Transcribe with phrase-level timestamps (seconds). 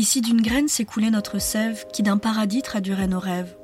[0.00, 3.54] Ici d'une graine s'écoulait notre sève qui d'un paradis traduirait nos rêves.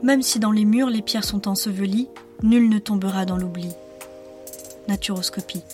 [0.00, 2.06] Même si dans les murs les pierres sont ensevelies,
[2.44, 3.72] nul ne tombera dans l'oubli.
[4.86, 5.64] Naturoscopie.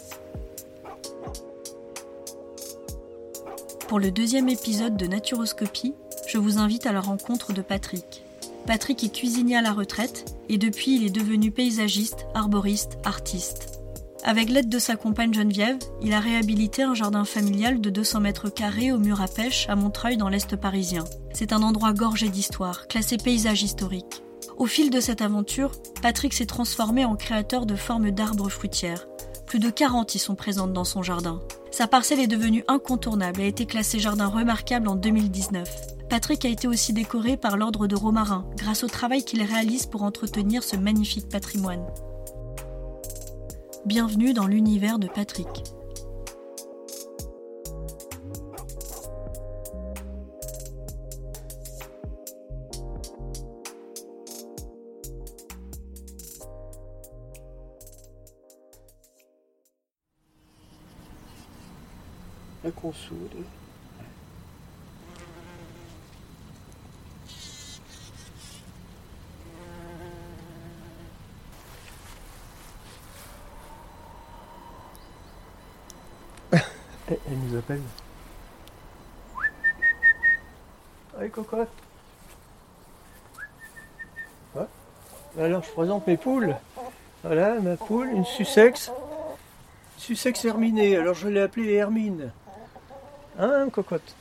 [3.86, 5.92] Pour le deuxième épisode de Naturoscopie,
[6.26, 8.24] je vous invite à la rencontre de Patrick.
[8.66, 13.79] Patrick est cuisinier à la retraite et depuis il est devenu paysagiste, arboriste, artiste.
[14.22, 18.50] Avec l'aide de sa compagne Geneviève, il a réhabilité un jardin familial de 200 mètres
[18.50, 21.04] carrés au mur à pêche à Montreuil dans l'Est parisien.
[21.32, 24.22] C'est un endroit gorgé d'histoire, classé paysage historique.
[24.58, 29.06] Au fil de cette aventure, Patrick s'est transformé en créateur de formes d'arbres fruitières.
[29.46, 31.40] Plus de 40 y sont présentes dans son jardin.
[31.70, 35.68] Sa parcelle est devenue incontournable et a été classée jardin remarquable en 2019.
[36.10, 40.02] Patrick a été aussi décoré par l'Ordre de Romarin grâce au travail qu'il réalise pour
[40.02, 41.86] entretenir ce magnifique patrimoine.
[43.86, 45.48] Bienvenue dans l'univers de Patrick.
[62.62, 63.16] La consoude.
[81.18, 81.68] Allez, cocotte.
[84.54, 84.66] Ouais.
[85.38, 86.56] Alors, je présente mes poules.
[87.22, 88.90] Voilà, ma poule, une Sussex.
[89.98, 90.96] Sussex Herminée.
[90.96, 92.30] Alors, je l'ai appelée Hermine.
[93.38, 94.14] Hein, cocotte?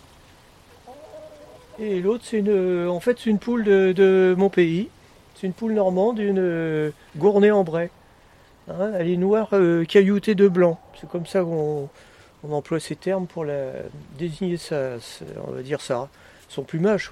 [1.79, 2.87] Et l'autre, c'est une.
[2.87, 4.89] En fait, c'est une poule de, de mon pays.
[5.35, 7.89] C'est une poule normande, une euh, gournée en bray.
[8.69, 10.77] Hein, elle est noire euh, cailloutée de blanc.
[10.99, 11.89] C'est comme ça qu'on
[12.43, 13.45] on emploie ces termes pour
[14.17, 14.97] désigner ça,
[16.47, 17.11] son plumage.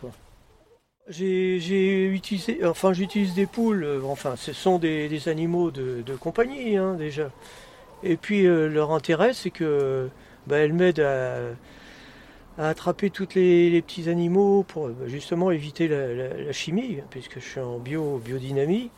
[2.65, 7.29] enfin j'utilise des poules, euh, enfin ce sont des, animaux de, compagnie hein, déjà.
[8.03, 10.09] Et puis euh, leur intérêt c'est que
[10.47, 16.99] bah, elles m'aident à, attraper tous les, petits animaux pour bah, justement éviter la, chimie,
[17.09, 18.89] puisque je suis en bio, biodynamie.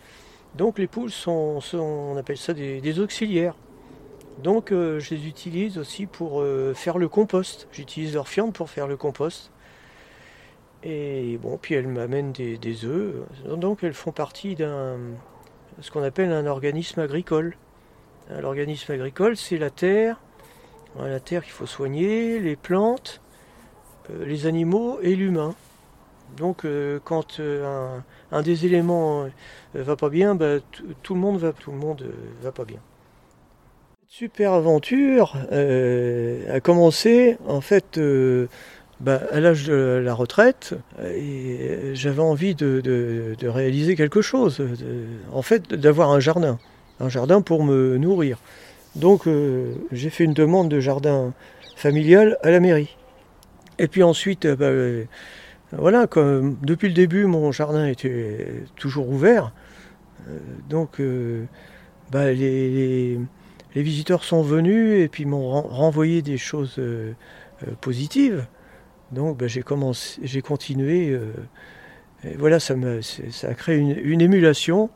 [0.56, 3.56] Donc les poules sont, on appelle ça des auxiliaires.
[4.44, 7.67] Donc euh, je les utilise aussi pour euh, faire le compost.
[7.72, 9.51] J'utilise leur fiente pour faire le compost.
[10.83, 13.16] Et bon, puis elles m'amènent des, œufs.
[13.45, 14.97] Donc elles font partie d'un
[15.81, 17.55] ce qu'on appelle un organisme agricole.
[18.29, 20.19] L'organisme agricole, c'est la terre,
[20.97, 23.21] la terre qu'il faut soigner, les plantes,
[24.09, 25.56] euh, les animaux et l'humain.
[26.38, 26.66] Donc
[27.06, 29.27] quand un, des éléments
[29.73, 30.59] va pas bien, bah,
[31.01, 32.06] tout le monde va, tout le monde
[32.44, 32.79] va pas bien.
[34.11, 38.47] Super aventure euh, a commencé en fait euh,
[38.99, 44.65] bah, à l'âge de la retraite euh, et j'avais envie de, réaliser quelque chose,
[45.31, 46.57] en fait d'avoir un jardin,
[46.99, 48.39] un jardin pour me nourrir.
[48.95, 51.31] Donc euh, j'ai fait une demande de jardin
[51.75, 52.97] familial à la mairie.
[53.77, 55.03] Et puis ensuite, euh, bah, euh,
[55.71, 59.51] voilà, comme depuis le début mon jardin était toujours ouvert,
[60.27, 61.45] euh, donc euh,
[62.11, 63.19] bah, les-
[63.75, 67.13] les visiteurs sont venus et puis m'ont ren- renvoyé des choses euh,
[67.68, 68.46] euh, positives.
[69.12, 71.09] Donc bah, j'ai commencé, j'ai continué.
[71.09, 71.31] euh,
[72.24, 72.75] et voilà, ça,
[73.44, 74.90] a créé une, émulation.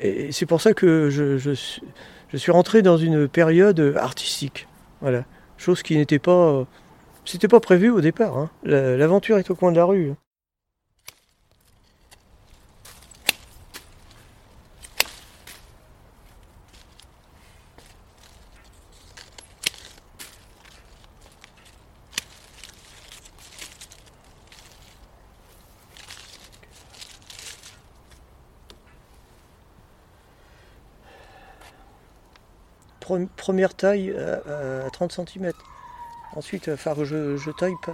[0.00, 1.54] Et c'est pour ça que je,
[2.36, 4.66] suis, rentré dans une période artistique.
[5.02, 5.24] Voilà,
[5.58, 6.66] chose qui n'était pas,
[7.24, 8.38] c'était pas prévu au départ.
[8.38, 8.50] hein.
[8.62, 10.14] La- L'aventure est au coin de la rue.
[33.36, 35.52] Première taille à, à 30 cm.
[36.36, 37.92] Ensuite, que je, taille pa-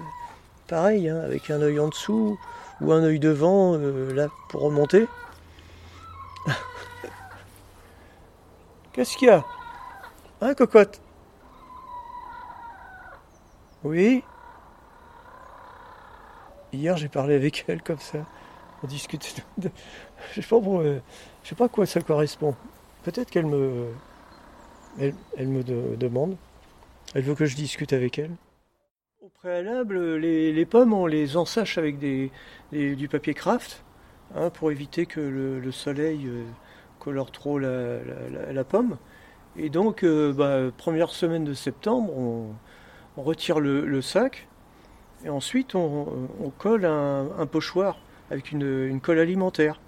[0.68, 2.38] pareil, hein, avec un œil en dessous
[2.80, 5.06] ou un œil devant, euh, là, pour remonter.
[8.92, 9.44] Qu'est-ce qu'il y a?
[10.40, 11.00] Hein, cocotte?
[13.82, 14.22] Oui
[16.72, 18.18] Hier, j'ai parlé avec elle comme ça.
[18.82, 19.44] On discute.
[20.32, 21.00] Je sais pas, euh,
[21.42, 22.54] je sais pas à quoi ça correspond.
[23.02, 23.88] Peut-être qu'elle me,
[24.98, 26.36] elle, me de- demande.
[27.14, 28.32] Elle veut que je discute avec elle.
[29.20, 33.84] Au préalable, les, pommes, on les ensache avec du papier craft
[34.34, 36.44] hein, pour éviter que le, le soleil euh,
[36.98, 38.96] colore trop la, pomme.
[39.56, 42.54] Et donc, euh, bah, première semaine de septembre, on
[43.22, 44.48] retire le, sac
[45.24, 46.28] et ensuite on,
[46.58, 47.98] colle un, pochoir
[48.30, 49.80] avec une, colle alimentaire.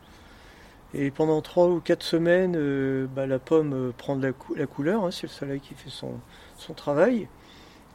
[0.94, 5.04] Et pendant trois ou quatre semaines, euh, bah, la pomme euh, prend de la, couleur,
[5.04, 6.12] hein, c'est le soleil qui fait son,
[6.58, 6.74] son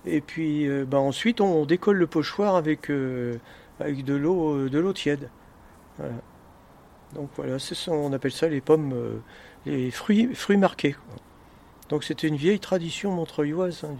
[0.05, 2.89] Et puis euh, bah, ensuite, on, décolle le pochoir avec,
[3.79, 5.29] avec de l'eau de l'eau tiède.
[7.13, 8.93] Donc voilà, c'est on appelle ça les pommes,
[9.65, 10.95] les fruits, fruits marqués.
[11.89, 13.95] Donc c'était une vieille tradition montreuilloise, hein,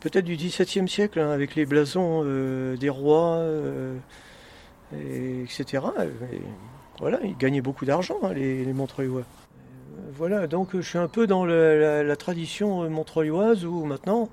[0.00, 2.24] peut-être du XVIIe siècle, hein, avec les blasons
[2.76, 3.44] des rois,
[4.92, 5.82] etc
[7.00, 9.22] voilà, ils gagnaient beaucoup d'argent, hein, les, Montreuillois.
[9.22, 14.28] Euh, voilà, donc je suis un peu dans la, tradition montreuilloise où maintenant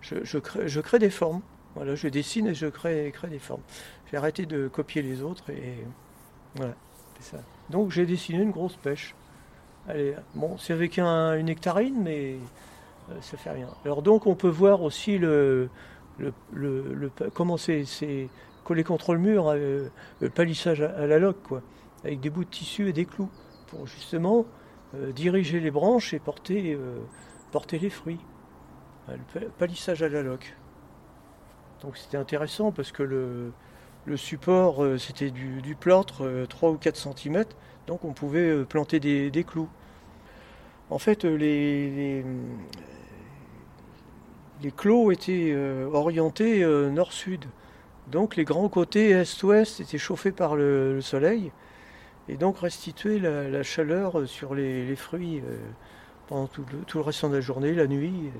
[0.00, 1.40] je, crée, des formes.
[1.74, 3.60] Voilà, je dessine et je crée, des formes.
[4.10, 5.74] J'ai arrêté de copier les autres et
[6.54, 6.74] voilà,
[7.20, 7.38] ça.
[7.70, 9.14] Donc j'ai dessiné une grosse pêche.
[9.88, 12.36] Allez, bon, c'est avec une nectarine, mais
[13.10, 13.68] euh, ça fait rien.
[13.84, 15.68] Alors donc on peut voir aussi le,
[17.34, 17.84] comment c'est
[18.64, 19.88] collé contre le mur, euh,
[20.20, 21.62] le palissage à, à la loque, quoi
[22.06, 23.30] avec des bouts de tissu et des clous
[23.66, 24.46] pour justement
[24.94, 27.00] euh, diriger les branches et porter, euh,
[27.50, 28.20] porter les fruits.
[29.08, 30.56] Le palissage à la loque.
[31.82, 33.52] Donc c'était intéressant parce que le,
[34.04, 37.44] le support euh, c'était du, plâtre 3 ou 4 cm,
[37.86, 39.68] donc on pouvait planter des, des, clous.
[40.90, 42.22] En fait, les,
[44.62, 44.72] les,
[45.12, 45.56] étaient
[45.92, 47.44] orientés nord-sud.
[48.08, 51.52] Donc les grands côtés est-ouest étaient chauffés par le soleil
[52.28, 55.56] et donc restituer la, chaleur sur les, fruits euh,
[56.28, 58.30] pendant tout le, tout restant de la journée, la nuit.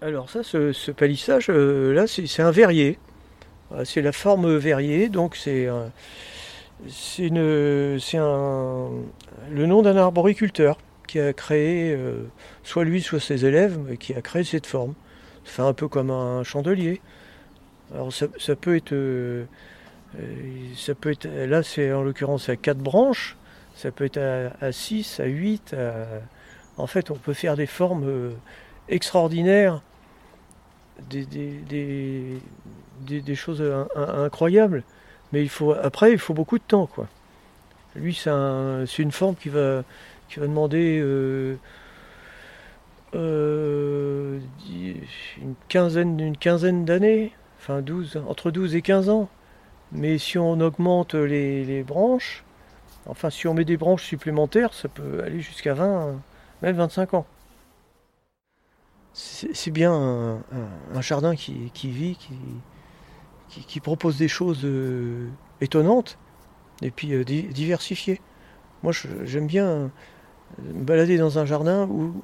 [0.00, 2.98] Alors ça, ce, palissage, euh, là, c'est un verrier.
[3.84, 5.68] C'est la forme verrier, donc c'est
[6.86, 7.98] le
[9.50, 10.78] nom d'un arboriculteur
[11.08, 12.26] qui a créé, euh,
[12.62, 14.94] soit lui, soit ses élèves, mais qui a créé cette forme.
[15.44, 17.00] Ça fait un peu comme un chandelier.
[17.92, 19.46] Alors ça, peut être euh,
[20.94, 23.36] peut être, là, c'est en l'occurrence à 4 branches,
[23.74, 25.74] ça peut être à, 6, à 8.
[26.78, 28.30] En fait, on peut faire des formes euh,
[28.88, 29.82] extraordinaires,
[31.10, 32.40] des,
[33.34, 33.62] choses
[33.94, 34.84] incroyables.
[35.32, 36.86] Mais il faut, après, il faut beaucoup de temps.
[36.86, 37.08] Quoi.
[37.96, 39.82] Lui, c'est une forme qui va,
[40.36, 41.00] demander
[43.14, 44.40] euh, une
[45.68, 49.28] quinzaine, une quinzaine d'années, enfin 12, entre 12 et 15 ans.
[49.92, 52.44] Mais si on augmente les, branches,
[53.06, 56.20] enfin si on met des branches supplémentaires, ça peut aller jusqu'à 20,
[56.62, 57.26] même 25 ans.
[59.14, 62.18] C'est bien un, jardin qui, vit,
[63.48, 65.28] qui, propose des choses euh,
[65.60, 66.18] étonnantes
[66.82, 68.20] et puis euh, diversifiées.
[68.82, 68.92] Moi
[69.24, 69.90] j'aime bien
[70.62, 72.22] me balader dans un jardin où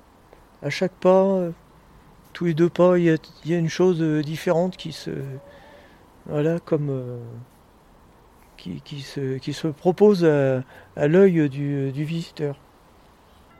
[0.62, 1.48] à chaque pas,
[2.32, 3.04] tous les deux pas, il
[3.44, 5.10] y a, une chose différente qui se...
[6.26, 7.20] Voilà, comme
[8.84, 12.56] qui, se, qui se, propose à, l'œil du, visiteur.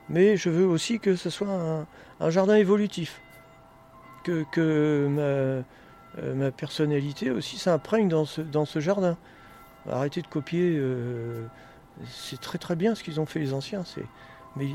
[0.09, 1.85] Mais je veux aussi que ce soit
[2.19, 3.21] un, jardin évolutif,
[4.23, 5.63] que, que ma,
[6.21, 9.17] euh, ma, personnalité aussi s'imprègne dans ce, dans ce jardin.
[9.89, 11.45] Arrêtez de copier, euh,
[12.07, 13.83] c'est très très bien ce qu'ils ont fait les anciens,
[14.55, 14.67] mais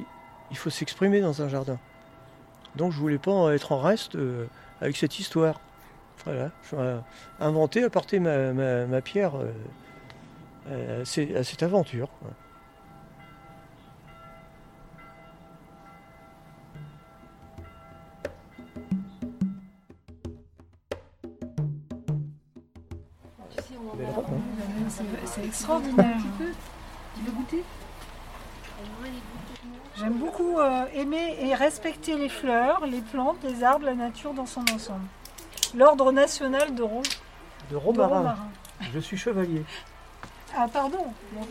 [0.50, 1.78] il faut s'exprimer dans un jardin.
[2.76, 4.46] Donc je voulais pas être en reste euh,
[4.80, 5.60] avec cette histoire.
[6.26, 6.76] Voilà, je
[7.40, 9.32] inventer, apporter ma, ma, pierre
[10.68, 12.08] à cette aventure.
[25.24, 26.16] C'est extraordinaire.
[27.16, 27.64] Tu veux goûter?
[29.96, 34.46] J'aime beaucoup euh, aimer et respecter les fleurs, les plantes, les arbres, la nature dans
[34.46, 35.04] son ensemble.
[35.74, 37.02] L'ordre national de, Ro
[37.70, 38.36] de Romarin.
[38.92, 39.62] Je suis chevalier.
[40.62, 40.98] Ah pardon.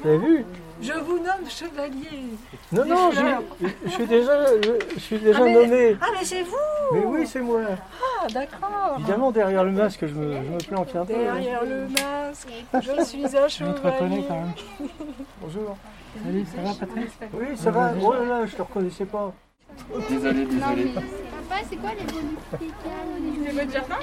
[0.06, 0.46] Avez vu
[0.84, 2.28] Je vous nomme chevalier.
[2.72, 5.98] Non, non, je, suis déjà, je, suis déjà ah, mais, nommé.
[6.00, 6.56] Ah mais c'est vous
[6.94, 7.62] Mais oui, c'est moi.
[7.72, 8.98] Ah d'accord.
[9.00, 11.14] Évidemment, derrière le masque, je me, je me planque un peu.
[11.14, 14.24] Derrière le masque, je suis un chevalier.
[14.28, 14.54] quand même.
[15.42, 15.76] Bonjour.
[16.24, 17.10] Salut, ça va Patrick?
[17.34, 17.94] Oui, ça va.
[18.04, 19.34] Oh là là, je te reconnaissais pas.
[20.08, 20.94] Désolé, désolé.
[21.70, 22.38] C'est quoi les bonus
[23.46, 23.96] C'est votre jardin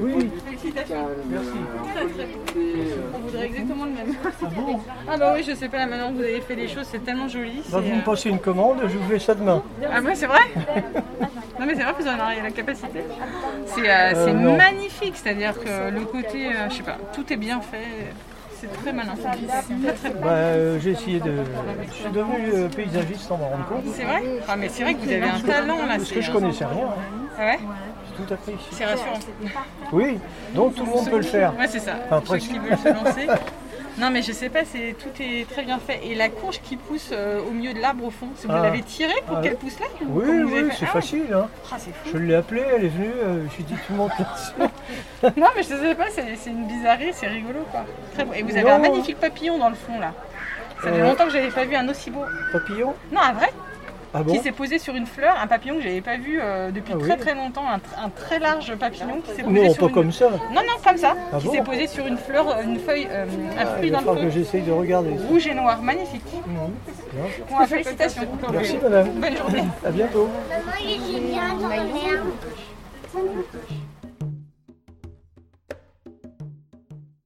[0.00, 0.30] Oui.
[0.46, 1.08] Félicitations.
[1.28, 1.50] Merci.
[3.14, 4.14] On voudrait exactement le même.
[4.24, 6.68] Ah bon Ah bah oui, je sais pas la manière dont vous avez fait les
[6.68, 7.62] choses, c'est tellement joli.
[7.70, 9.62] Bah, vous me passez une commande, je vous fais ça demain.
[9.92, 10.40] Ah ouais, c'est vrai
[11.60, 13.04] Non mais c'est vrai que vous en avez la capacité.
[13.66, 17.60] C'est euh, euh, magnifique, c'est-à-dire que le côté, euh, je sais pas, tout est bien
[17.60, 18.12] fait
[18.62, 19.14] c'est très malin.
[20.22, 21.32] Bah, euh, J'ai essayé de.
[21.88, 23.84] Je suis devenu euh, paysagiste sans m'en rendre compte.
[23.94, 24.22] C'est vrai?
[24.48, 25.96] Ah, Mais c'est vrai que vous avez un talent là.
[25.96, 26.88] Parce que je connaissais rien.
[27.38, 27.58] Ah ouais?
[27.58, 28.68] J'ai tout après ici.
[28.70, 29.18] C'est rassurant.
[29.92, 30.18] Oui,
[30.54, 31.56] donc tout le monde peut le faire.
[31.58, 31.94] Ouais, c'est ça.
[32.06, 32.50] Enfin, Ceux presque.
[32.50, 33.26] qui veulent se lancer.
[33.98, 36.00] Non, mais je sais pas, c'est tout est très bien fait.
[36.06, 38.62] Et la courge qui pousse euh, au milieu de l'arbre au fond, vous Ah.
[38.62, 39.42] l'avez tirée pour Ah.
[39.42, 41.26] qu'elle pousse là ou Oui, oui, c'est Ah facile.
[41.34, 41.48] Hein.
[42.10, 44.72] Je l'ai appelée, elle est venue, euh, j'ai dit tout le monde là-dessus.
[45.40, 47.84] Non, mais je sais pas, c'est une bizarrerie, c'est rigolo quoi.
[48.14, 48.32] Très beau.
[48.34, 48.72] Et vous avez Non.
[48.76, 50.12] un magnifique papillon dans le fond là.
[50.82, 51.04] Ça fait Euh.
[51.04, 52.24] longtemps que j'avais pas vu un aussi beau.
[52.52, 52.94] Papillon?
[53.12, 53.50] Non, un vrai
[54.14, 56.92] Ah qui s'est posé sur une fleur, un papillon que j'avais pas vu euh, depuis
[56.94, 57.08] Ah oui.
[57.08, 59.86] très très longtemps, un, tr- un très large papillon qui s'est posé Non, sur pas
[59.88, 59.92] une...
[59.94, 60.28] comme ça.
[60.30, 63.08] Non, non, comme ça, Ah qui bon s'est posé sur une fleur, euh, une feuille,
[63.10, 65.16] euh, un Ah, fruit que fond, j'essaye de regarder.
[65.16, 65.26] ça.
[65.28, 66.22] rouge et noir, magnifique.
[66.46, 67.24] Bien.
[67.50, 68.22] Bon, félicitations.
[68.52, 69.08] Merci madame.
[69.18, 69.64] Bonne journée.
[69.84, 70.28] À bientôt.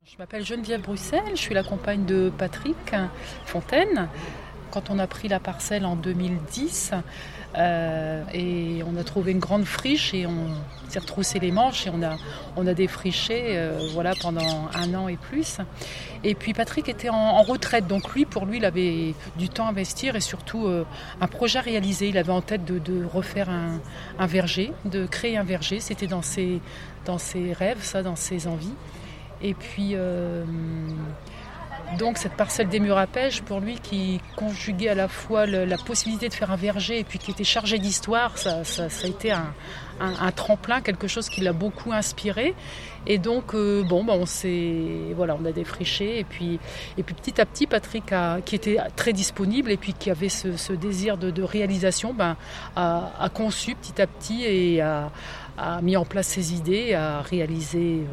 [0.05, 2.77] Je m'appelle Geneviève Bruxelles, je suis la compagne de Patrick
[3.45, 4.09] Fontaine.
[4.71, 6.93] Quand on a pris la parcelle en 2010,
[7.57, 10.49] euh, et on a trouvé une grande friche et on
[10.89, 12.17] s'est retroussé les manches et on a,
[12.55, 15.59] on a défriché euh, voilà, pendant un an et plus.
[16.23, 19.71] Et puis Patrick était en, retraite, donc lui, pour lui, il avait du temps à
[19.71, 20.85] investir et surtout euh,
[21.21, 22.09] un projet à réaliser.
[22.09, 23.81] Il avait en tête de, de refaire un,
[24.19, 25.81] un verger, de créer un verger.
[25.81, 26.61] C'était dans ses,
[27.07, 28.75] dans ses rêves, ça, dans ses envies.
[29.43, 29.95] Et puis,
[31.99, 35.79] donc, cette parcelle des murs à pêche, pour lui, qui conjuguait à la fois la
[35.79, 39.11] possibilité de faire un verger et puis qui était chargé d'histoire, ça, ça- ça a
[39.11, 39.53] été un,
[40.01, 42.55] un- tremplin, quelque chose qui l'a beaucoup inspiré.
[43.07, 44.83] Et donc, euh, bon, ben, on s'est,
[45.15, 46.19] voilà, on a défriché.
[46.19, 46.59] Et puis,
[46.99, 48.13] et puis petit à petit, Patrick,
[48.45, 52.37] qui était très disponible et puis qui avait ce, ce désir de, de réalisation, ben,
[52.75, 55.11] a, a conçu petit à petit et a,
[55.57, 58.01] a mis en place ses idées, a réalisé.
[58.03, 58.07] euh,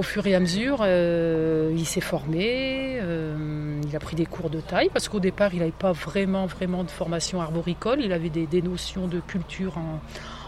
[0.00, 4.48] au fur et à mesure, euh, il s'est formé, euh, il a pris des cours
[4.48, 8.00] de taille, parce qu'au départ, il n'avait pas vraiment, vraiment de formation arboricole.
[8.00, 10.00] Il avait des, notions de culture en,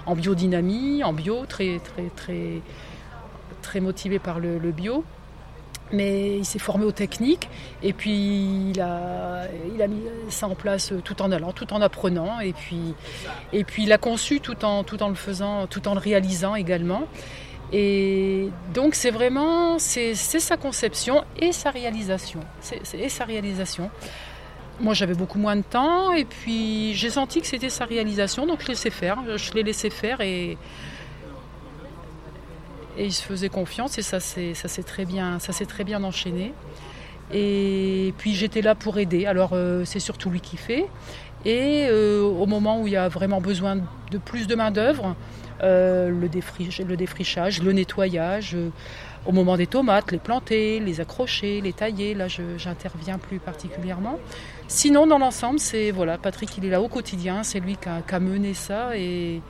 [0.07, 2.63] en biodynamie, en bio, très, très, très,
[3.61, 5.05] très motivé par le, le bio.
[5.93, 7.51] Mais il s'est formé aux techniques
[7.83, 9.43] et puis il a,
[9.75, 12.41] il a mis ça en place tout en allant, tout en apprenant.
[12.41, 12.95] Et puis,
[13.53, 16.55] et puis il a conçu tout en, tout en le faisant, tout en le réalisant
[16.55, 17.03] également.
[17.73, 22.41] Et donc c'est vraiment c'est sa conception et sa réalisation.
[22.95, 23.91] Et sa réalisation.
[24.81, 28.61] Moi j'avais beaucoup moins de temps et puis j'ai senti que c'était sa réalisation, donc
[28.61, 29.19] je l'ai laissé faire.
[29.37, 30.59] Je l'ai laissé faire et
[32.99, 36.53] et il se faisait confiance et ça s'est très bien très bien enchaîné.
[37.33, 39.25] Et puis j'étais là pour aider.
[39.25, 40.87] Alors euh, c'est surtout lui qui fait.
[41.45, 45.17] Et euh, au moment où il y a vraiment besoin de plus de main d'œuvre,
[45.63, 46.29] euh, le,
[46.97, 48.55] défrichage, le nettoyage.
[48.55, 48.71] euh,
[49.25, 54.19] au moment des tomates, les planter, les accrocher, les tailler, là j'interviens plus particulièrement.
[54.67, 58.19] Sinon, dans l'ensemble, c'est voilà, Patrick, il est là au quotidien, c'est lui qui a,
[58.19, 59.41] mené ça et,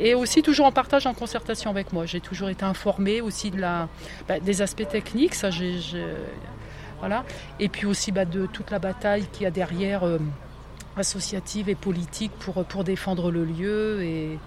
[0.00, 2.04] et, aussi toujours en partage, en concertation avec moi.
[2.04, 3.88] J'ai toujours été informée aussi de la,
[4.26, 5.50] bah, des aspects techniques, ça
[6.98, 7.24] voilà,
[7.60, 10.02] et puis aussi bah, de toute la bataille qu'il y a derrière.
[10.02, 10.18] euh,
[10.98, 14.38] associative et politique pour, pour défendre le lieu et,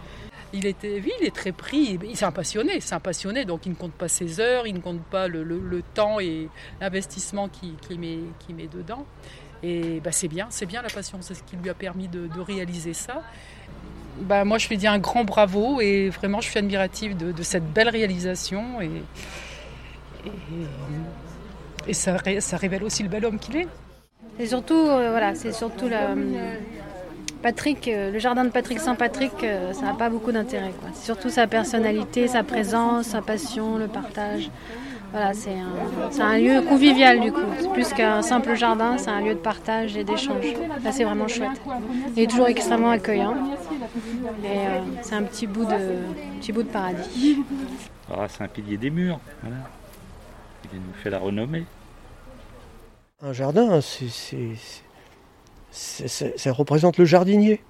[0.53, 2.00] il était, oui, il est très pris.
[2.03, 4.74] Il c'est un passionné, c'est un passionné, donc il ne compte pas ses heures, il
[4.75, 9.05] ne compte pas le, temps et l'investissement qu'il qu'il met, dedans.
[9.63, 12.27] Et bah, c'est bien, c'est bien la passion, c'est ce qui lui a permis de,
[12.39, 13.22] réaliser ça.
[14.22, 17.72] Bah, moi, je lui dis un grand bravo et vraiment, je suis admirative de, cette
[17.72, 18.91] belle réalisation et,
[21.93, 22.17] ça
[22.58, 23.67] révèle aussi le bel homme qu'il est.
[24.38, 26.15] C'est surtout, euh, voilà, c'est surtout la,
[27.41, 30.71] Patrick, euh, le jardin de Patrick Saint-Patrick, euh, ça n'a pas beaucoup d'intérêt.
[30.93, 34.50] C'est surtout sa personnalité, sa présence, sa passion, le partage.
[35.12, 35.51] Voilà, c'est
[36.21, 37.41] un, lieu convivial du coup.
[37.74, 40.45] Plus qu'un simple jardin, c'est un lieu de partage et d'échange.
[40.83, 41.62] Là, c'est vraiment chouette.
[42.15, 43.36] Il est toujours extrêmement accueillant.
[44.43, 47.43] Et euh, c'est un petit bout de, petit bout de paradis.
[48.10, 49.19] Ah, c'est un pilier des murs.
[49.41, 49.57] Voilà.
[50.71, 51.65] Il nous fait la renommée.
[53.21, 54.07] Un jardin, c'est,
[55.71, 57.61] ça représente le jardinier.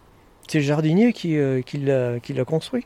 [0.47, 2.85] C'est le jardinier qui, euh, l'a, construit.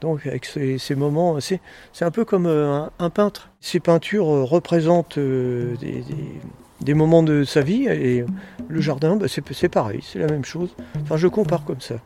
[0.00, 1.60] Donc avec ces, moments, c'est,
[2.00, 3.50] un peu comme euh, un, peintre.
[3.60, 8.24] Ces peintures euh, représentent des, moments de sa vie et
[8.68, 10.74] le jardin, bah, c'est, c'est pareil, c'est la même chose.
[11.02, 11.96] Enfin, je compare comme ça.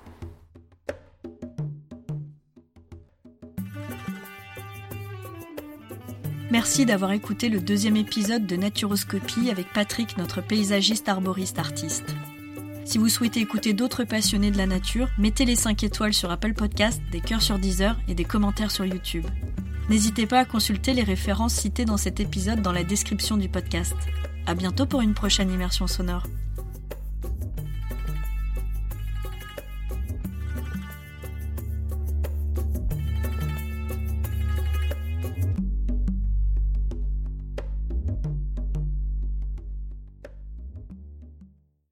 [6.58, 12.16] Merci d'avoir écouté le deuxième épisode de Naturoscopie avec Patrick, notre paysagiste arboriste artiste.
[12.84, 16.54] Si vous souhaitez écouter d'autres passionnés de la nature, mettez les 5 étoiles sur Apple
[16.54, 19.24] Podcast, des cœurs sur Deezer et des commentaires sur YouTube.
[19.88, 23.94] N'hésitez pas à consulter les références citées dans cet épisode dans la description du podcast.
[24.44, 26.24] À bientôt pour une prochaine immersion sonore.